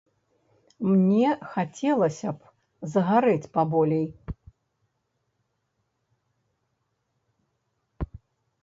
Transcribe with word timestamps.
Мне 0.91 1.29
хацелася 1.51 2.29
б 2.37 2.95
загарэць 2.95 3.51
паболей. 3.59 4.03